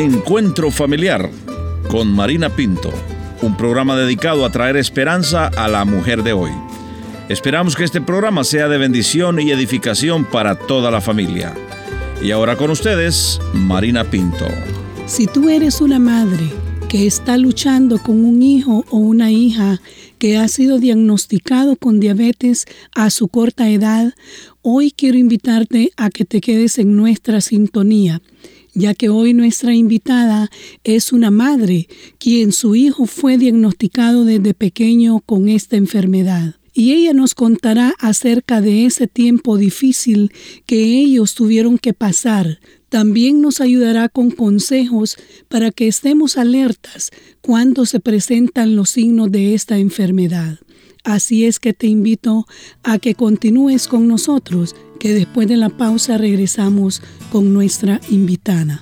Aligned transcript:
Encuentro 0.00 0.70
Familiar 0.70 1.30
con 1.90 2.10
Marina 2.10 2.48
Pinto, 2.48 2.90
un 3.42 3.54
programa 3.54 3.94
dedicado 3.98 4.46
a 4.46 4.50
traer 4.50 4.78
esperanza 4.78 5.48
a 5.48 5.68
la 5.68 5.84
mujer 5.84 6.22
de 6.22 6.32
hoy. 6.32 6.52
Esperamos 7.28 7.76
que 7.76 7.84
este 7.84 8.00
programa 8.00 8.44
sea 8.44 8.68
de 8.68 8.78
bendición 8.78 9.38
y 9.40 9.50
edificación 9.50 10.24
para 10.24 10.54
toda 10.54 10.90
la 10.90 11.02
familia. 11.02 11.52
Y 12.22 12.30
ahora 12.30 12.56
con 12.56 12.70
ustedes, 12.70 13.42
Marina 13.52 14.04
Pinto. 14.04 14.46
Si 15.04 15.26
tú 15.26 15.50
eres 15.50 15.82
una 15.82 15.98
madre 15.98 16.48
que 16.88 17.06
está 17.06 17.36
luchando 17.36 18.02
con 18.02 18.24
un 18.24 18.42
hijo 18.42 18.86
o 18.88 18.96
una 18.96 19.30
hija 19.30 19.82
que 20.18 20.38
ha 20.38 20.48
sido 20.48 20.78
diagnosticado 20.78 21.76
con 21.76 22.00
diabetes 22.00 22.64
a 22.94 23.10
su 23.10 23.28
corta 23.28 23.68
edad, 23.68 24.14
hoy 24.62 24.92
quiero 24.92 25.18
invitarte 25.18 25.92
a 25.98 26.08
que 26.08 26.24
te 26.24 26.40
quedes 26.40 26.78
en 26.78 26.96
nuestra 26.96 27.42
sintonía 27.42 28.22
ya 28.74 28.94
que 28.94 29.08
hoy 29.08 29.34
nuestra 29.34 29.74
invitada 29.74 30.50
es 30.84 31.12
una 31.12 31.30
madre 31.30 31.88
quien 32.18 32.52
su 32.52 32.74
hijo 32.74 33.06
fue 33.06 33.38
diagnosticado 33.38 34.24
desde 34.24 34.54
pequeño 34.54 35.20
con 35.20 35.48
esta 35.48 35.76
enfermedad 35.76 36.56
y 36.72 36.92
ella 36.92 37.12
nos 37.12 37.34
contará 37.34 37.94
acerca 37.98 38.60
de 38.60 38.86
ese 38.86 39.06
tiempo 39.06 39.56
difícil 39.56 40.32
que 40.66 41.00
ellos 41.00 41.34
tuvieron 41.34 41.78
que 41.78 41.92
pasar. 41.92 42.60
También 42.88 43.40
nos 43.40 43.60
ayudará 43.60 44.08
con 44.08 44.30
consejos 44.30 45.16
para 45.48 45.70
que 45.70 45.88
estemos 45.88 46.36
alertas 46.36 47.10
cuando 47.40 47.86
se 47.86 48.00
presentan 48.00 48.76
los 48.76 48.90
signos 48.90 49.30
de 49.30 49.54
esta 49.54 49.78
enfermedad. 49.78 50.58
Así 51.04 51.46
es 51.46 51.58
que 51.58 51.72
te 51.72 51.86
invito 51.86 52.46
a 52.82 52.98
que 52.98 53.14
continúes 53.14 53.88
con 53.88 54.06
nosotros, 54.06 54.76
que 54.98 55.14
después 55.14 55.48
de 55.48 55.56
la 55.56 55.70
pausa 55.70 56.18
regresamos 56.18 57.02
con 57.32 57.54
nuestra 57.54 58.00
invitada. 58.10 58.80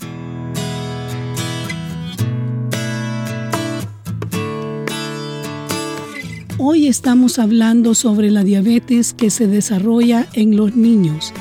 Hoy 6.60 6.88
estamos 6.88 7.38
hablando 7.38 7.94
sobre 7.94 8.32
la 8.32 8.42
diabetes 8.42 9.14
que 9.14 9.30
se 9.30 9.46
desarrolla 9.46 10.26
en 10.32 10.56
los 10.56 10.74
niños. 10.74 11.32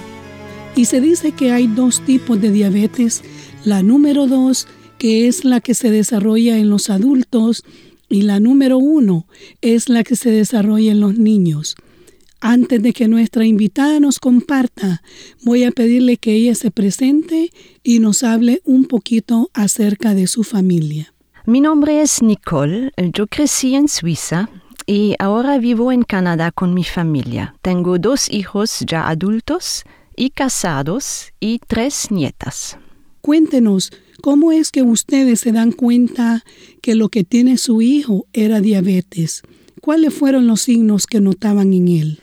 Y 0.75 0.85
se 0.85 1.01
dice 1.01 1.31
que 1.31 1.51
hay 1.51 1.65
dos 1.65 2.01
tipos 2.05 2.39
de 2.39 2.51
diabetes. 2.51 3.23
La 3.65 3.81
número 3.81 4.27
dos, 4.27 4.67
que 4.99 5.27
es 5.27 5.43
la 5.43 5.59
que 5.59 5.73
se 5.73 5.89
desarrolla 5.89 6.59
en 6.59 6.69
los 6.69 6.91
adultos, 6.91 7.63
y 8.09 8.23
la 8.23 8.39
número 8.39 8.77
uno 8.77 9.27
es 9.61 9.89
la 9.89 10.03
que 10.03 10.15
se 10.15 10.31
desarrolla 10.31 10.91
en 10.91 10.99
los 10.99 11.17
niños. 11.17 11.75
Antes 12.39 12.83
de 12.83 12.93
que 12.93 13.07
nuestra 13.07 13.45
invitada 13.45 13.99
nos 13.99 14.19
comparta, 14.19 15.01
voy 15.43 15.63
a 15.63 15.71
pedirle 15.71 16.17
que 16.17 16.33
ella 16.33 16.53
se 16.53 16.69
presente 16.69 17.51
y 17.83 17.99
nos 17.99 18.23
hable 18.23 18.61
un 18.63 18.85
poquito 18.85 19.49
acerca 19.53 20.13
de 20.13 20.27
su 20.27 20.43
familia. 20.43 21.13
Mi 21.45 21.61
nombre 21.61 22.01
es 22.01 22.21
Nicole, 22.21 22.91
yo 23.13 23.25
crecí 23.27 23.73
en 23.73 23.87
Suiza 23.87 24.49
y 24.85 25.15
ahora 25.17 25.57
vivo 25.57 25.91
en 25.91 26.03
Canadá 26.03 26.51
con 26.51 26.73
mi 26.73 26.83
familia. 26.83 27.55
Tengo 27.61 27.97
dos 27.97 28.29
hijos 28.31 28.83
ya 28.85 29.07
adultos 29.07 29.83
y 30.15 30.29
casados 30.29 31.33
y 31.39 31.59
tres 31.65 32.11
nietas. 32.11 32.77
Cuéntenos, 33.27 33.91
¿cómo 34.21 34.53
es 34.53 34.71
que 34.71 34.83
ustedes 34.83 35.41
se 35.41 35.51
dan 35.51 35.73
cuenta 35.73 36.45
que 36.81 36.95
lo 36.95 37.09
que 37.09 37.25
tiene 37.25 37.57
su 37.57 37.81
hijo 37.81 38.25
era 38.31 38.61
diabetes? 38.61 39.41
¿Cuáles 39.81 40.13
fueron 40.13 40.47
los 40.47 40.61
signos 40.61 41.07
que 41.07 41.19
notaban 41.19 41.73
en 41.73 41.89
él? 41.89 42.21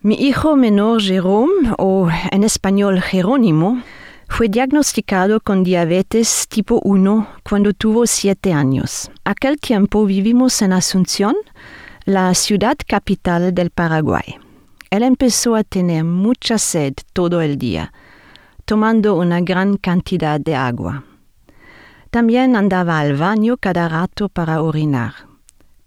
Mi 0.00 0.14
hijo 0.14 0.56
menor 0.56 1.02
Jerome, 1.02 1.74
o 1.76 2.08
en 2.30 2.42
español 2.42 3.02
Jerónimo, 3.02 3.82
fue 4.30 4.48
diagnosticado 4.48 5.40
con 5.40 5.62
diabetes 5.62 6.46
tipo 6.48 6.80
1 6.84 7.28
cuando 7.42 7.74
tuvo 7.74 8.06
siete 8.06 8.54
años. 8.54 9.10
Aquel 9.24 9.60
tiempo 9.60 10.06
vivimos 10.06 10.62
en 10.62 10.72
Asunción, 10.72 11.36
la 12.06 12.32
ciudad 12.32 12.78
capital 12.86 13.52
del 13.54 13.68
Paraguay. 13.68 14.36
Él 14.88 15.02
empezó 15.02 15.54
a 15.54 15.64
tener 15.64 16.04
mucha 16.04 16.56
sed 16.56 16.94
todo 17.12 17.42
el 17.42 17.58
día, 17.58 17.92
tomando 18.70 19.16
una 19.16 19.40
gran 19.40 19.76
cantidad 19.78 20.38
de 20.38 20.54
agua. 20.54 21.02
También 22.12 22.54
andaba 22.54 23.00
al 23.00 23.16
baño 23.16 23.56
cada 23.56 23.88
rato 23.88 24.28
para 24.28 24.62
orinar. 24.62 25.12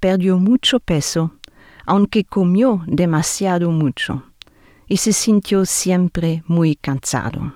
Perdió 0.01 0.38
mucho 0.38 0.81
peso, 0.81 1.31
aunque 1.85 2.25
comió 2.25 2.83
demasiado 2.85 3.71
mucho, 3.71 4.23
y 4.85 4.97
se 4.97 5.13
sintió 5.13 5.66
siempre 5.66 6.44
muy 6.45 6.75
cansado. 6.75 7.53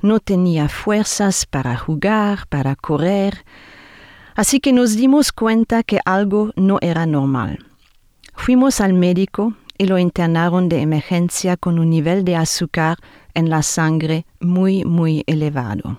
No 0.00 0.20
tenía 0.20 0.70
fuerzas 0.70 1.44
para 1.44 1.76
jugar, 1.76 2.46
para 2.48 2.76
correr, 2.76 3.44
así 4.36 4.58
que 4.58 4.72
nos 4.72 4.96
dimos 4.96 5.32
cuenta 5.32 5.82
que 5.82 6.00
algo 6.06 6.52
no 6.56 6.78
era 6.80 7.04
normal. 7.04 7.58
Fuimos 8.34 8.80
al 8.80 8.94
médico 8.94 9.52
y 9.76 9.84
lo 9.84 9.98
internaron 9.98 10.70
de 10.70 10.80
emergencia 10.80 11.58
con 11.58 11.78
un 11.78 11.90
nivel 11.90 12.24
de 12.24 12.36
azúcar 12.36 12.96
en 13.36 13.48
la 13.50 13.62
sangre 13.62 14.26
muy, 14.40 14.84
muy 14.84 15.22
elevado. 15.28 15.98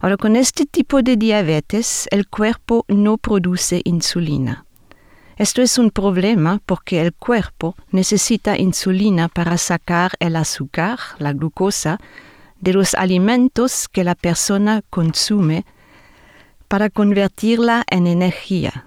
Ahora, 0.00 0.16
con 0.16 0.34
este 0.34 0.64
tipo 0.64 1.02
de 1.02 1.16
diabetes, 1.16 2.08
el 2.10 2.26
cuerpo 2.26 2.86
no 2.88 3.18
produce 3.18 3.82
insulina. 3.84 4.64
Esto 5.36 5.60
es 5.60 5.76
un 5.76 5.90
problema 5.90 6.60
porque 6.64 7.02
el 7.02 7.12
cuerpo 7.12 7.76
necesita 7.90 8.56
insulina 8.56 9.28
para 9.28 9.58
sacar 9.58 10.12
el 10.20 10.36
azúcar, 10.36 10.98
la 11.18 11.34
glucosa, 11.34 11.98
de 12.60 12.72
los 12.72 12.94
alimentos 12.94 13.88
que 13.88 14.04
la 14.04 14.14
persona 14.14 14.82
consume 14.88 15.66
para 16.68 16.88
convertirla 16.88 17.84
en 17.90 18.06
energía, 18.06 18.86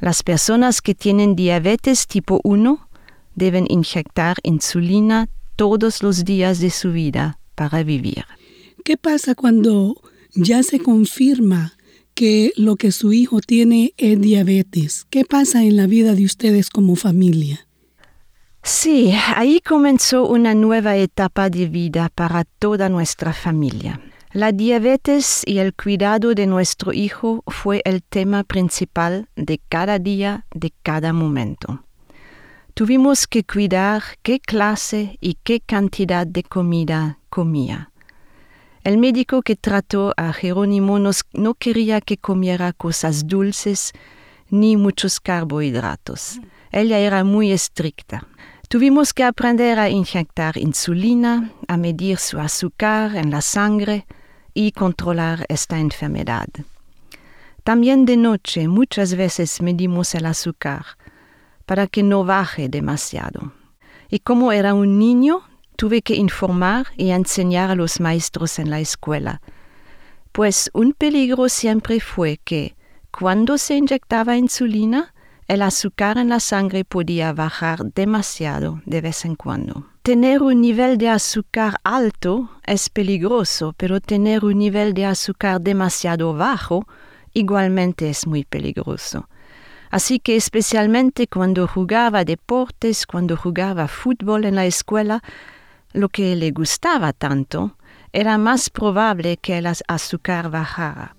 las 0.00 0.22
personas 0.22 0.82
que 0.82 0.94
tienen 0.94 1.36
diabetes 1.36 2.06
tipo 2.06 2.40
1 2.42 2.88
deben 3.36 3.66
inyectar 3.70 4.36
insulina 4.42 5.28
todos 5.56 6.02
los 6.02 6.24
días 6.24 6.60
de 6.60 6.70
su 6.70 6.92
vida 6.92 7.38
para 7.54 7.82
vivir. 7.82 8.24
¿Qué 8.84 8.96
pasa 8.96 9.34
cuando 9.34 10.00
ya 10.34 10.62
se 10.62 10.78
confirma 10.80 11.74
que 12.14 12.52
lo 12.56 12.76
que 12.76 12.92
su 12.92 13.12
hijo 13.12 13.40
tiene 13.40 13.94
es 13.96 14.20
diabetes? 14.20 15.06
¿Qué 15.10 15.24
pasa 15.24 15.62
en 15.62 15.76
la 15.76 15.86
vida 15.86 16.14
de 16.14 16.24
ustedes 16.24 16.70
como 16.70 16.96
familia? 16.96 17.66
Sí, 18.62 19.12
ahí 19.36 19.60
comenzó 19.60 20.26
una 20.26 20.54
nueva 20.54 20.96
etapa 20.96 21.50
de 21.50 21.66
vida 21.66 22.10
para 22.14 22.44
toda 22.44 22.88
nuestra 22.88 23.32
familia. 23.32 24.00
La 24.32 24.52
diabetes 24.52 25.42
y 25.46 25.58
el 25.58 25.74
cuidado 25.74 26.34
de 26.34 26.46
nuestro 26.46 26.92
hijo 26.92 27.44
fue 27.46 27.82
el 27.84 28.02
tema 28.02 28.42
principal 28.42 29.28
de 29.36 29.60
cada 29.68 29.98
día, 29.98 30.46
de 30.52 30.72
cada 30.82 31.12
momento. 31.12 31.84
Tuvimos 32.74 33.28
que 33.28 33.44
cuidar 33.44 34.02
qué 34.22 34.40
clase 34.40 35.16
y 35.20 35.34
qué 35.44 35.60
cantidad 35.60 36.26
de 36.26 36.42
comida 36.42 37.20
comía. 37.28 37.92
El 38.82 38.98
médico 38.98 39.42
que 39.42 39.54
trató 39.54 40.12
a 40.16 40.32
Jerónimo 40.32 40.98
no 40.98 41.54
quería 41.54 42.00
que 42.00 42.16
comiera 42.16 42.72
cosas 42.72 43.28
dulces 43.28 43.92
ni 44.50 44.76
muchos 44.76 45.20
carbohidratos. 45.20 46.40
Ella 46.72 46.98
era 46.98 47.22
muy 47.22 47.52
estricta. 47.52 48.26
Tuvimos 48.68 49.14
que 49.14 49.22
aprender 49.22 49.78
a 49.78 49.88
inyectar 49.88 50.58
insulina, 50.58 51.52
a 51.68 51.76
medir 51.76 52.18
su 52.18 52.40
azúcar 52.40 53.14
en 53.14 53.30
la 53.30 53.40
sangre, 53.40 54.04
y 54.52 54.72
controlar 54.72 55.46
esta 55.48 55.78
enfermedad. 55.78 56.48
También 57.62 58.04
de 58.04 58.16
noche 58.16 58.68
muchas 58.68 59.14
veces 59.14 59.60
medimos 59.60 60.14
el 60.14 60.26
azúcar 60.26 60.84
para 61.66 61.86
que 61.86 62.02
no 62.02 62.24
baje 62.24 62.68
demasiado. 62.68 63.52
Y 64.08 64.20
como 64.20 64.52
era 64.52 64.74
un 64.74 64.98
niño, 64.98 65.42
tuve 65.76 66.02
que 66.02 66.14
informar 66.14 66.86
y 66.96 67.10
enseñar 67.10 67.70
a 67.70 67.74
los 67.74 68.00
maestros 68.00 68.58
en 68.58 68.70
la 68.70 68.80
escuela, 68.80 69.40
pues 70.32 70.70
un 70.72 70.92
peligro 70.92 71.48
siempre 71.48 72.00
fue 72.00 72.38
que 72.44 72.76
cuando 73.10 73.58
se 73.58 73.76
inyectaba 73.76 74.36
insulina, 74.36 75.14
el 75.46 75.62
azúcar 75.62 76.18
en 76.18 76.30
la 76.30 76.40
sangre 76.40 76.84
podía 76.84 77.32
bajar 77.32 77.92
demasiado 77.92 78.80
de 78.86 79.00
vez 79.00 79.24
en 79.24 79.36
cuando 79.36 79.86
tener 80.04 80.42
un 80.42 80.60
nivel 80.60 80.98
de 80.98 81.08
azúcar 81.08 81.76
alto 81.82 82.50
es 82.66 82.90
peligroso, 82.90 83.72
pero 83.78 84.02
tener 84.02 84.44
un 84.44 84.58
nivel 84.58 84.92
de 84.92 85.06
azúcar 85.06 85.62
demasiado 85.62 86.34
bajo 86.34 86.86
igualmente 87.32 88.10
es 88.10 88.26
muy 88.26 88.44
peligroso. 88.44 89.30
Así 89.94 90.18
que 90.18 90.34
especialmente 90.34 91.28
cuando 91.28 91.68
jugaba 91.68 92.24
deportes, 92.24 93.06
cuando 93.06 93.36
jugaba 93.36 93.86
fútbol 93.86 94.44
en 94.44 94.56
la 94.56 94.66
escuela, 94.66 95.22
lo 95.92 96.08
que 96.08 96.34
le 96.34 96.50
gustaba 96.50 97.12
tanto, 97.12 97.76
era 98.12 98.36
más 98.36 98.70
probable 98.70 99.36
que 99.36 99.56
el 99.58 99.66
azúcar 99.86 100.50
bajara. 100.50 101.14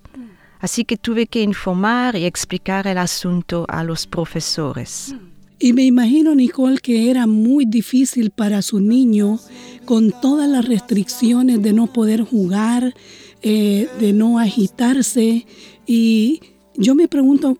Así 0.60 0.84
que 0.84 0.98
tuve 0.98 1.26
que 1.26 1.40
informar 1.42 2.16
y 2.16 2.26
explicar 2.26 2.86
el 2.86 2.98
asunto 2.98 3.64
a 3.66 3.82
los 3.82 4.06
profesores. 4.06 5.14
Y 5.58 5.72
me 5.72 5.84
imagino, 5.84 6.34
Nicole, 6.34 6.76
que 6.76 7.10
era 7.10 7.26
muy 7.26 7.64
difícil 7.64 8.28
para 8.28 8.60
su 8.60 8.78
niño 8.78 9.40
con 9.86 10.12
todas 10.20 10.50
las 10.50 10.66
restricciones 10.66 11.62
de 11.62 11.72
no 11.72 11.86
poder 11.86 12.24
jugar, 12.24 12.92
eh, 13.40 13.88
de 13.98 14.12
no 14.12 14.38
agitarse. 14.38 15.46
Y 15.86 16.42
yo 16.74 16.94
me 16.94 17.08
pregunto, 17.08 17.56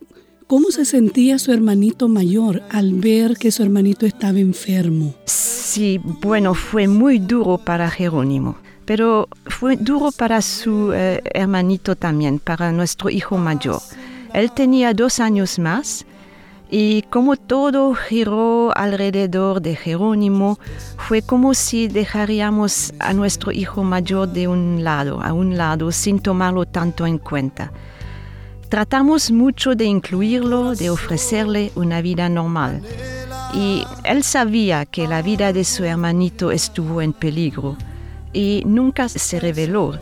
¿cómo 0.47 0.71
se 0.71 0.85
sentía 0.85 1.39
su 1.39 1.53
hermanito 1.53 2.09
mayor 2.09 2.63
al 2.71 2.95
ver 2.95 3.37
que 3.37 3.51
su 3.51 3.63
hermanito 3.63 4.07
estaba 4.07 4.39
enfermo? 4.39 5.15
Sí, 5.25 6.01
bueno, 6.03 6.55
fue 6.55 6.89
muy 6.89 7.19
duro 7.19 7.59
para 7.59 7.91
Jerónimo, 7.91 8.57
pero 8.85 9.29
fue 9.47 9.77
duro 9.77 10.11
para 10.13 10.41
su 10.43 10.93
eh, 10.93 11.21
hermanito 11.35 11.97
también, 11.97 12.39
para 12.39 12.73
nuestro 12.73 13.11
hijo 13.11 13.37
mayor. 13.37 13.81
Él 14.33 14.53
tenía 14.53 14.95
dos 14.95 15.19
años 15.21 15.59
más 15.59 16.07
y 16.71 17.03
como 17.03 17.37
todo 17.37 17.95
giró 17.95 18.77
alrededor 18.77 19.63
de 19.63 19.77
Jerónimo, 19.77 20.59
fue 20.97 21.23
como 21.23 21.55
si 21.55 21.89
dejaríamos 21.89 22.93
a 22.99 23.13
nuestro 23.13 23.53
hijo 23.53 23.85
mayor 23.85 24.29
de 24.29 24.49
un 24.49 24.83
lado, 24.83 25.21
a 25.21 25.33
un 25.33 25.57
lado, 25.57 25.93
sin 25.93 26.19
tomarlo 26.19 26.67
tanto 26.67 27.07
en 27.07 27.19
cuenta. 27.19 27.73
Tratamos 28.69 29.31
mucho 29.31 29.75
de 29.77 29.85
incluirlo, 29.85 30.75
de 30.75 30.91
ofrecerle 30.91 31.71
una 31.77 32.03
vida 32.03 32.29
normal. 32.29 32.83
Y 33.55 33.85
él 34.05 34.25
sabía 34.25 34.85
que 34.87 35.07
la 35.07 35.23
vida 35.23 35.53
de 35.53 35.65
su 35.65 35.85
hermanito 35.85 36.51
estuvo 36.51 37.01
en 37.01 37.13
peligro 37.13 37.77
y 38.33 38.63
nunca 38.67 39.09
se 39.09 39.39
reveló, 39.41 39.99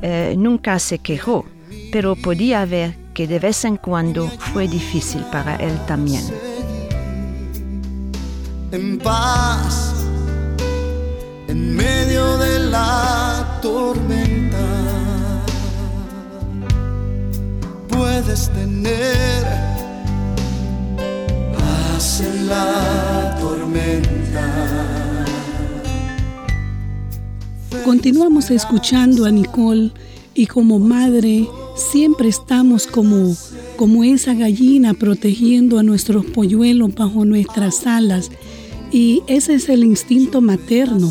eh, 0.00 0.34
nunca 0.38 0.78
se 0.78 1.00
quejó, 1.00 1.44
pero 1.92 2.14
podía 2.14 2.64
ver 2.64 2.94
que 3.14 3.26
de 3.26 3.40
vez 3.40 3.64
en 3.64 3.76
cuando 3.76 4.28
fue 4.28 4.68
difícil 4.68 5.22
para 5.32 5.56
él 5.56 5.76
también. 5.86 6.22
En 8.70 8.98
paz, 8.98 10.06
en 11.48 11.74
medio 11.74 12.38
de 12.38 12.58
la 12.60 13.58
tormenta, 13.60 14.27
puedes 18.28 18.50
tener. 18.50 19.44
Paz 21.56 22.20
en 22.20 22.46
la 22.46 23.36
tormenta. 23.40 25.24
Continuamos 27.84 28.50
escuchando 28.50 29.24
a 29.24 29.30
Nicole 29.30 29.92
y 30.34 30.46
como 30.46 30.78
madre 30.78 31.48
siempre 31.74 32.28
estamos 32.28 32.86
como, 32.86 33.34
como 33.76 34.04
esa 34.04 34.34
gallina 34.34 34.92
protegiendo 34.92 35.78
a 35.78 35.82
nuestros 35.82 36.26
polluelos 36.26 36.94
bajo 36.94 37.24
nuestras 37.24 37.86
alas. 37.86 38.30
Y 38.92 39.22
ese 39.26 39.54
es 39.54 39.70
el 39.70 39.84
instinto 39.84 40.42
materno. 40.42 41.10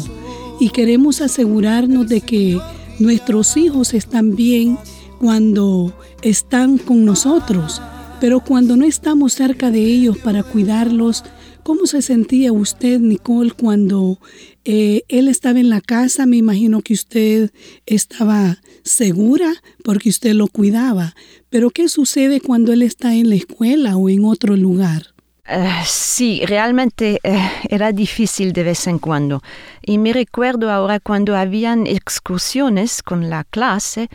Y 0.59 0.69
queremos 0.69 1.21
asegurarnos 1.21 2.07
de 2.09 2.21
que 2.21 2.59
nuestros 2.99 3.57
hijos 3.57 3.93
están 3.93 4.35
bien 4.35 4.77
cuando 5.19 5.93
están 6.21 6.77
con 6.77 7.05
nosotros, 7.05 7.81
pero 8.19 8.39
cuando 8.39 8.77
no 8.77 8.85
estamos 8.85 9.33
cerca 9.33 9.71
de 9.71 9.79
ellos 9.79 10.17
para 10.17 10.43
cuidarlos, 10.43 11.23
¿cómo 11.63 11.85
se 11.85 12.01
sentía 12.01 12.51
usted, 12.51 12.99
Nicole, 12.99 13.51
cuando 13.51 14.19
eh, 14.65 15.03
él 15.07 15.27
estaba 15.27 15.59
en 15.59 15.69
la 15.69 15.81
casa? 15.81 16.25
Me 16.25 16.37
imagino 16.37 16.81
que 16.81 16.93
usted 16.93 17.51
estaba 17.85 18.57
segura 18.83 19.53
porque 19.83 20.09
usted 20.09 20.33
lo 20.33 20.47
cuidaba. 20.47 21.15
Pero 21.49 21.69
¿qué 21.69 21.89
sucede 21.89 22.41
cuando 22.41 22.73
él 22.73 22.81
está 22.81 23.13
en 23.15 23.29
la 23.29 23.35
escuela 23.35 23.97
o 23.97 24.09
en 24.09 24.25
otro 24.25 24.55
lugar? 24.55 25.13
Eh, 25.49 25.69
sí, 25.85 26.41
realmente 26.45 27.19
eh, 27.23 27.39
era 27.69 27.93
difícil 27.93 28.51
de 28.51 28.63
vez 28.63 28.85
en 28.87 28.99
cuando. 28.99 29.41
Y 29.81 29.97
me 29.97 30.11
recuerdo 30.11 30.71
ahora 30.71 30.99
cuando 30.99 31.37
habían 31.37 31.87
excursiones 31.87 33.01
con 33.01 33.29
la 33.29 33.45
clase, 33.45 34.09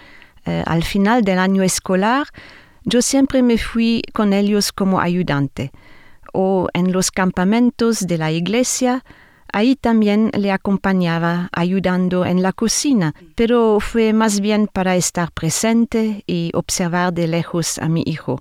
eh, 0.44 0.62
al 0.66 0.82
final 0.84 1.22
del 1.22 1.38
año 1.38 1.62
escolar, 1.62 2.26
yo 2.84 3.02
siempre 3.02 3.42
me 3.42 3.58
fui 3.58 4.02
con 4.12 4.32
ellos 4.32 4.72
como 4.72 5.00
ayudante. 5.00 5.70
O 6.32 6.68
en 6.72 6.92
los 6.92 7.10
campamentos 7.10 8.00
de 8.06 8.18
la 8.18 8.32
iglesia, 8.32 9.04
Ahí 9.54 9.76
también 9.76 10.30
le 10.32 10.50
acompañaba 10.50 11.50
ayudando 11.52 12.24
en 12.24 12.42
la 12.42 12.54
cocina, 12.54 13.14
pero 13.34 13.80
fue 13.80 14.14
más 14.14 14.40
bien 14.40 14.66
para 14.66 14.96
estar 14.96 15.30
presente 15.30 16.24
y 16.26 16.50
observar 16.54 17.12
de 17.12 17.26
lejos 17.26 17.76
a 17.76 17.90
mi 17.90 18.02
hijo, 18.06 18.40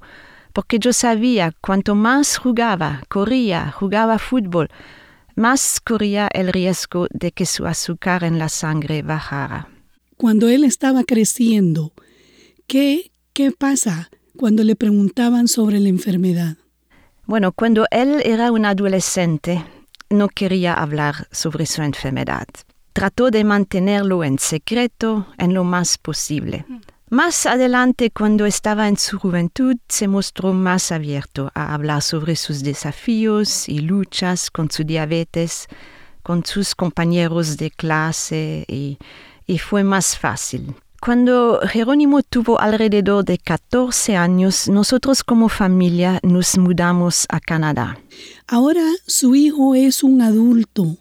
porque 0.53 0.79
yo 0.79 0.93
sabía 0.93 1.51
cuanto 1.59 1.95
más 1.95 2.37
jugaba, 2.37 3.01
corría, 3.09 3.73
jugaba 3.73 4.19
fútbol, 4.19 4.69
más 5.35 5.81
corría 5.81 6.29
el 6.31 6.53
riesgo 6.53 7.07
de 7.11 7.33
que 7.33 7.45
su 7.45 7.67
azúcar 7.67 8.23
en 8.23 8.39
la 8.39 8.47
sangre 8.47 9.01
bajara. 9.01 9.70
Cuando 10.21 10.49
él 10.49 10.63
estaba 10.63 11.03
creciendo, 11.03 11.93
¿qué, 12.67 13.11
qué 13.33 13.49
pasa 13.51 14.11
cuando 14.37 14.63
le 14.63 14.75
preguntaban 14.75 15.47
sobre 15.47 15.79
la 15.79 15.89
enfermedad? 15.89 16.57
Bueno, 17.25 17.53
cuando 17.53 17.87
él 17.89 18.21
era 18.23 18.51
un 18.51 18.67
adolescente, 18.67 19.65
no 20.11 20.29
quería 20.29 20.75
hablar 20.75 21.27
sobre 21.31 21.65
su 21.65 21.81
enfermedad. 21.81 22.45
Trató 22.93 23.31
de 23.31 23.43
mantenerlo 23.43 24.23
en 24.23 24.37
secreto 24.37 25.25
en 25.39 25.55
lo 25.55 25.63
más 25.63 25.97
posible. 25.97 26.65
Más 27.09 27.47
adelante, 27.47 28.11
cuando 28.11 28.45
estaba 28.45 28.87
en 28.87 28.97
su 28.97 29.17
juventud, 29.17 29.77
se 29.89 30.07
mostró 30.07 30.53
más 30.53 30.91
abierto 30.91 31.49
a 31.55 31.73
hablar 31.73 32.03
sobre 32.03 32.35
sus 32.35 32.61
desafíos 32.61 33.67
y 33.67 33.79
luchas 33.79 34.51
con 34.51 34.69
su 34.69 34.83
diabetes, 34.83 35.67
con 36.21 36.45
sus 36.45 36.75
compañeros 36.75 37.57
de 37.57 37.71
clase 37.71 38.65
y, 38.67 38.99
y 39.51 39.57
fue 39.57 39.83
más 39.83 40.17
fácil. 40.17 40.73
Cuando 41.01 41.59
Jerónimo 41.67 42.23
tuvo 42.23 42.61
alrededor 42.61 43.25
de 43.25 43.37
14 43.37 44.15
años, 44.15 44.69
nosotros 44.69 45.25
como 45.25 45.49
familia 45.49 46.19
nos 46.23 46.57
mudamos 46.57 47.25
a 47.27 47.41
Canadá. 47.41 47.97
Ahora 48.47 48.85
su 49.05 49.35
hijo 49.35 49.75
es 49.75 50.03
un 50.03 50.21
adulto 50.21 50.95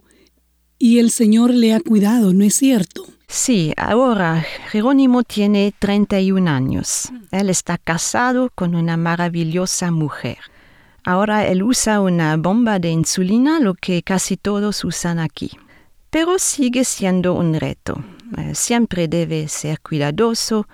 y 0.79 0.99
el 0.99 1.13
Señor 1.13 1.55
le 1.55 1.75
ha 1.75 1.81
cuidado, 1.81 2.33
¿no 2.33 2.43
es 2.43 2.57
cierto? 2.57 3.07
Sí, 3.29 3.73
ahora 3.77 4.45
Jerónimo 4.73 5.23
tiene 5.23 5.73
31 5.79 6.51
años. 6.51 7.13
Él 7.31 7.51
está 7.51 7.79
casado 7.79 8.51
con 8.53 8.75
una 8.75 8.97
maravillosa 8.97 9.93
mujer. 9.93 10.39
Ahora 11.05 11.47
él 11.47 11.63
usa 11.63 12.01
una 12.01 12.37
bomba 12.37 12.81
de 12.81 12.91
insulina, 12.91 13.61
lo 13.61 13.75
que 13.75 14.03
casi 14.03 14.37
todos 14.37 14.83
usan 14.83 15.21
aquí. 15.21 15.53
Pero 16.11 16.41
sigue 16.41 16.85
siendo 16.85 17.35
un 17.35 17.55
reto. 17.55 18.03
Eh, 18.39 18.55
siempre 18.55 19.09
debe 19.09 19.49
ser 19.49 19.81
cuidadoso, 19.81 20.67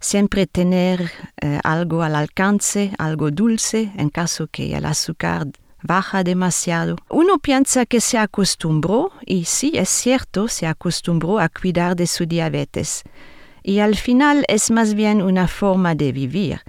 siempre 0.00 0.46
tener 0.46 1.10
eh, 1.40 1.60
algo 1.62 2.02
al 2.02 2.16
alcance, 2.16 2.92
algo 2.98 3.30
dulce, 3.30 3.92
en 3.96 4.10
caso 4.10 4.46
que 4.48 4.74
el 4.74 4.84
azúcar 4.84 5.46
baja 5.82 6.22
demasiado. 6.22 6.96
Uno 7.08 7.38
piensa 7.38 7.86
que 7.86 8.00
se 8.00 8.18
acostumbró, 8.18 9.12
y 9.26 9.44
sí 9.44 9.72
es 9.74 9.88
cierto, 9.88 10.48
se 10.48 10.66
acostumbró 10.66 11.38
a 11.38 11.48
cuidar 11.48 11.96
de 11.96 12.06
su 12.06 12.26
diabetes. 12.26 13.02
Y 13.62 13.78
al 13.78 13.96
final 13.96 14.44
es 14.48 14.70
más 14.70 14.94
bien 14.94 15.22
una 15.22 15.48
forma 15.48 15.94
de 15.94 16.12
vivir. 16.12 16.60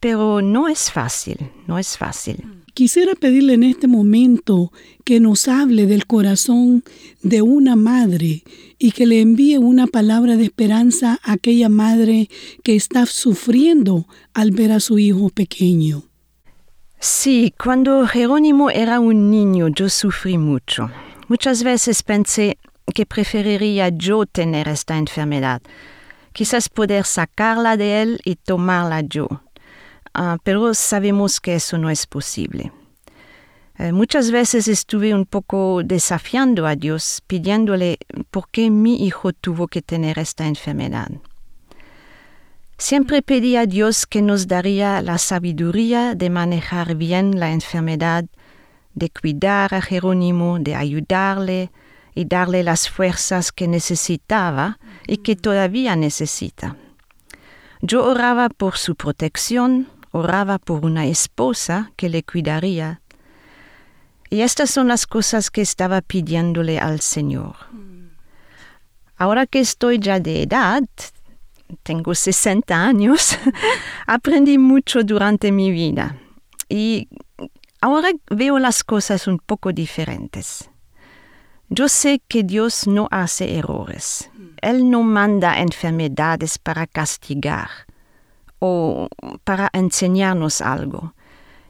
Pero 0.00 0.42
no 0.42 0.68
es 0.68 0.90
fácil, 0.90 1.50
no 1.66 1.78
es 1.78 1.96
fácil. 1.96 2.63
Quisiera 2.74 3.14
pedirle 3.14 3.54
en 3.54 3.62
este 3.62 3.86
momento 3.86 4.72
que 5.04 5.20
nos 5.20 5.46
hable 5.46 5.86
del 5.86 6.06
corazón 6.06 6.82
de 7.22 7.40
una 7.40 7.76
madre 7.76 8.42
y 8.80 8.90
que 8.90 9.06
le 9.06 9.20
envíe 9.20 9.58
una 9.58 9.86
palabra 9.86 10.36
de 10.36 10.42
esperanza 10.42 11.20
a 11.22 11.34
aquella 11.34 11.68
madre 11.68 12.28
que 12.64 12.74
está 12.74 13.06
sufriendo 13.06 14.08
al 14.32 14.50
ver 14.50 14.72
a 14.72 14.80
su 14.80 14.98
hijo 14.98 15.30
pequeño. 15.30 16.02
Sí, 16.98 17.54
cuando 17.62 18.08
Jerónimo 18.08 18.70
era 18.70 18.98
un 18.98 19.30
niño 19.30 19.68
yo 19.68 19.88
sufrí 19.88 20.36
mucho. 20.36 20.90
Muchas 21.28 21.62
veces 21.62 22.02
pensé 22.02 22.58
que 22.92 23.06
preferiría 23.06 23.90
yo 23.90 24.26
tener 24.26 24.66
esta 24.66 24.98
enfermedad, 24.98 25.62
quizás 26.32 26.68
poder 26.68 27.04
sacarla 27.04 27.76
de 27.76 28.02
él 28.02 28.20
y 28.24 28.34
tomarla 28.34 29.02
yo. 29.02 29.43
Ah, 30.14 30.38
pero 30.44 30.72
sabemos 30.74 31.40
que 31.40 31.56
eso 31.56 31.76
no 31.76 31.90
es 31.90 32.06
posible. 32.06 32.72
Eh, 33.76 33.90
muchas 33.90 34.30
veces 34.30 34.68
estuve 34.68 35.12
un 35.12 35.26
poco 35.26 35.82
desafiando 35.84 36.66
a 36.66 36.76
Dios, 36.76 37.20
pidiéndole 37.26 37.98
por 38.30 38.48
qué 38.48 38.70
mi 38.70 39.04
hijo 39.04 39.32
tuvo 39.32 39.66
que 39.66 39.82
tener 39.82 40.20
esta 40.20 40.46
enfermedad. 40.46 41.08
Siempre 42.78 43.22
pedí 43.22 43.56
a 43.56 43.66
Dios 43.66 44.06
que 44.06 44.22
nos 44.22 44.46
daría 44.46 45.02
la 45.02 45.18
sabiduría 45.18 46.14
de 46.14 46.30
manejar 46.30 46.94
bien 46.94 47.40
la 47.40 47.50
enfermedad, 47.50 48.24
de 48.94 49.10
cuidar 49.10 49.74
a 49.74 49.80
Jerónimo, 49.80 50.58
de 50.60 50.76
ayudarle 50.76 51.72
y 52.14 52.26
darle 52.26 52.62
las 52.62 52.88
fuerzas 52.88 53.50
que 53.50 53.66
necesitaba 53.66 54.78
y 55.08 55.16
que 55.18 55.34
todavía 55.34 55.96
necesita. 55.96 56.76
Yo 57.80 58.04
oraba 58.04 58.48
por 58.48 58.76
su 58.76 58.94
protección, 58.94 59.88
oraba 60.14 60.58
por 60.58 60.84
una 60.84 61.06
esposa 61.06 61.90
que 61.96 62.08
le 62.08 62.22
cuidaría. 62.22 63.00
Y 64.30 64.42
estas 64.42 64.70
son 64.70 64.86
las 64.86 65.06
cosas 65.06 65.50
que 65.50 65.60
estaba 65.60 66.02
pidiéndole 66.02 66.78
al 66.78 67.00
Señor. 67.00 67.56
Ahora 69.16 69.46
que 69.46 69.58
estoy 69.58 69.98
ya 69.98 70.20
de 70.20 70.42
edad, 70.42 70.82
tengo 71.82 72.14
60 72.14 72.74
años, 72.74 73.36
aprendí 74.06 74.56
mucho 74.56 75.02
durante 75.02 75.50
mi 75.50 75.72
vida 75.72 76.16
y 76.68 77.08
ahora 77.80 78.10
veo 78.30 78.60
las 78.60 78.84
cosas 78.84 79.26
un 79.26 79.38
poco 79.38 79.72
diferentes. 79.72 80.70
Yo 81.68 81.88
sé 81.88 82.22
que 82.28 82.44
Dios 82.44 82.86
no 82.86 83.08
hace 83.10 83.56
errores. 83.58 84.30
Él 84.62 84.88
no 84.88 85.02
manda 85.02 85.58
enfermedades 85.58 86.58
para 86.58 86.86
castigar 86.86 87.68
o 88.66 89.08
para 89.44 89.68
enseñarnos 89.74 90.62
algo. 90.62 91.12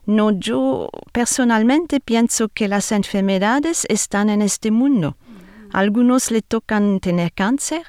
No, 0.06 0.30
yo 0.30 0.90
personalmente 1.12 1.98
pienso 1.98 2.48
que 2.48 2.68
las 2.68 2.92
enfermedades 2.92 3.84
están 3.88 4.30
en 4.30 4.42
este 4.42 4.70
mundo. 4.70 5.16
Algunos 5.72 6.30
le 6.30 6.40
tocan 6.40 7.00
tener 7.00 7.32
cáncer, 7.32 7.82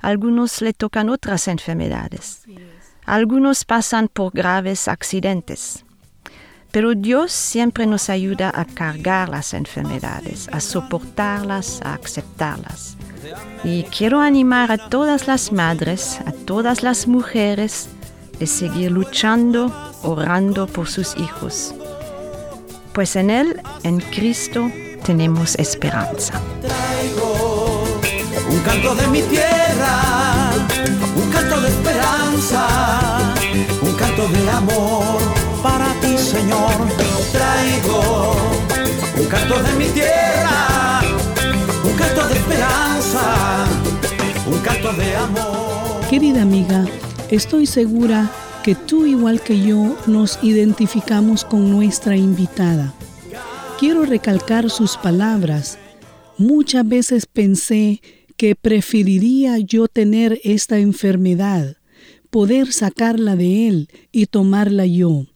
algunos 0.00 0.60
le 0.60 0.72
tocan 0.72 1.08
otras 1.08 1.46
enfermedades. 1.46 2.42
Algunos 3.04 3.64
pasan 3.64 4.08
por 4.08 4.32
graves 4.32 4.88
accidentes. 4.88 5.84
Pero 6.72 6.94
Dios 6.94 7.30
siempre 7.32 7.86
nos 7.86 8.10
ayuda 8.10 8.50
a 8.52 8.64
cargar 8.64 9.28
las 9.28 9.54
enfermedades, 9.54 10.48
a 10.52 10.60
soportarlas, 10.60 11.80
a 11.82 11.94
aceptarlas. 11.94 12.96
Y 13.64 13.84
quiero 13.84 14.20
animar 14.20 14.70
a 14.72 14.88
todas 14.88 15.26
las 15.26 15.52
madres, 15.52 16.20
a 16.26 16.32
todas 16.32 16.82
las 16.82 17.06
mujeres, 17.08 17.88
de 18.38 18.46
seguir 18.46 18.90
luchando, 18.90 19.72
orando 20.02 20.66
por 20.66 20.88
sus 20.88 21.16
hijos. 21.16 21.74
Pues 22.92 23.16
en 23.16 23.30
Él, 23.30 23.60
en 23.84 24.00
Cristo, 24.00 24.70
tenemos 25.04 25.54
esperanza. 25.56 26.40
Traigo 26.60 27.84
un 28.50 28.58
canto 28.60 28.94
de 28.94 29.06
mi 29.08 29.22
tierra, 29.22 30.50
un 31.16 31.30
canto 31.30 31.60
de 31.60 31.68
esperanza, 31.68 32.66
un 33.82 33.92
canto 33.94 34.28
de 34.28 34.50
amor 34.50 35.18
para 35.62 35.92
ti, 36.00 36.16
Señor. 36.18 36.72
Traigo 37.32 38.36
un 39.16 39.26
canto 39.26 39.62
de 39.62 39.72
mi 39.74 39.86
tierra, 39.86 41.00
un 41.84 41.92
canto 41.94 42.26
de 42.28 42.34
esperanza, 42.34 43.20
un 44.46 44.58
canto 44.60 44.92
de 44.92 45.16
amor. 45.16 46.00
Querida 46.08 46.42
amiga, 46.42 46.84
estoy 47.30 47.66
segura 47.66 48.30
que 48.62 48.74
tú 48.74 49.06
igual 49.06 49.40
que 49.40 49.60
yo 49.60 49.96
nos 50.06 50.38
identificamos 50.42 51.44
con 51.44 51.70
nuestra 51.70 52.16
invitada. 52.16 52.94
Quiero 53.78 54.04
recalcar 54.04 54.70
sus 54.70 54.96
palabras. 54.96 55.78
Muchas 56.36 56.86
veces 56.86 57.26
pensé 57.26 58.00
que 58.36 58.54
preferiría 58.54 59.58
yo 59.58 59.88
tener 59.88 60.40
esta 60.44 60.78
enfermedad, 60.78 61.76
poder 62.30 62.72
sacarla 62.72 63.36
de 63.36 63.68
él 63.68 63.88
y 64.12 64.26
tomarla 64.26 64.86
yo. 64.86 65.26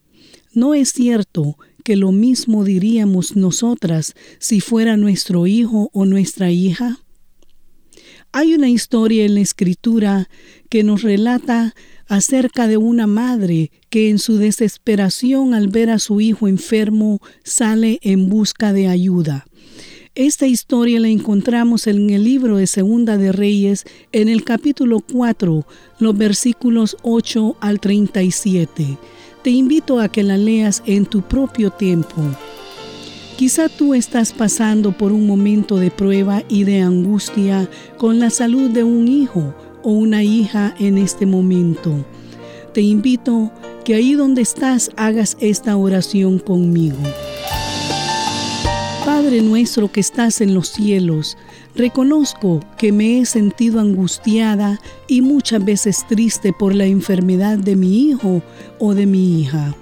¿No 0.53 0.73
es 0.73 0.89
cierto 0.89 1.57
que 1.83 1.95
lo 1.95 2.11
mismo 2.11 2.63
diríamos 2.63 3.35
nosotras 3.35 4.13
si 4.39 4.59
fuera 4.59 4.95
nuestro 4.97 5.47
hijo 5.47 5.89
o 5.93 6.05
nuestra 6.05 6.51
hija? 6.51 6.99
Hay 8.35 8.55
una 8.55 8.67
historia 8.67 9.25
en 9.25 9.35
la 9.35 9.41
escritura 9.41 10.27
que 10.67 10.83
nos 10.83 11.03
relata 11.03 11.75
acerca 12.07 12.67
de 12.67 12.77
una 12.77 13.05
madre 13.05 13.69
que 13.91 14.09
en 14.09 14.17
su 14.17 14.37
desesperación 14.37 15.53
al 15.53 15.67
ver 15.67 15.91
a 15.91 15.99
su 15.99 16.19
hijo 16.19 16.47
enfermo 16.47 17.21
sale 17.43 17.99
en 18.01 18.29
busca 18.29 18.73
de 18.73 18.87
ayuda. 18.87 19.45
Esta 20.15 20.47
historia 20.47 20.99
la 20.99 21.09
encontramos 21.09 21.85
en 21.85 22.09
el 22.09 22.23
libro 22.23 22.57
de 22.57 22.65
Segunda 22.65 23.19
de 23.19 23.31
Reyes, 23.31 23.85
en 24.11 24.29
el 24.29 24.43
capítulo 24.43 25.01
4, 25.01 25.67
los 25.99 26.17
versículos 26.17 26.97
8 27.03 27.57
al 27.59 27.79
37. 27.79 28.97
Te 29.43 29.49
invito 29.51 29.99
a 29.99 30.09
que 30.09 30.23
la 30.23 30.37
leas 30.37 30.81
en 30.87 31.05
tu 31.05 31.21
propio 31.21 31.69
tiempo. 31.69 32.23
Quizá 33.37 33.67
tú 33.67 33.95
estás 33.95 34.31
pasando 34.31 34.95
por 34.95 35.11
un 35.11 35.25
momento 35.25 35.77
de 35.77 35.89
prueba 35.89 36.43
y 36.49 36.65
de 36.65 36.81
angustia 36.81 37.67
con 37.97 38.19
la 38.19 38.29
salud 38.29 38.69
de 38.69 38.83
un 38.83 39.07
hijo 39.07 39.55
o 39.81 39.91
una 39.91 40.21
hija 40.23 40.75
en 40.79 40.99
este 40.99 41.25
momento. 41.25 42.05
Te 42.73 42.81
invito 42.81 43.51
que 43.83 43.95
ahí 43.95 44.13
donde 44.13 44.43
estás 44.43 44.91
hagas 44.97 45.35
esta 45.39 45.75
oración 45.75 46.37
conmigo. 46.37 46.97
Padre 49.03 49.41
nuestro 49.41 49.91
que 49.91 49.99
estás 49.99 50.39
en 50.39 50.53
los 50.53 50.69
cielos, 50.69 51.35
reconozco 51.75 52.59
que 52.77 52.91
me 52.91 53.19
he 53.19 53.25
sentido 53.25 53.79
angustiada 53.79 54.79
y 55.07 55.21
muchas 55.21 55.65
veces 55.65 56.05
triste 56.07 56.53
por 56.53 56.75
la 56.75 56.85
enfermedad 56.85 57.57
de 57.57 57.75
mi 57.75 58.09
hijo 58.09 58.43
o 58.79 58.93
de 58.93 59.07
mi 59.07 59.41
hija. 59.41 59.75